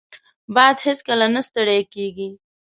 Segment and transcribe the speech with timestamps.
[0.55, 2.29] باد هیڅکله نه ستړی کېږي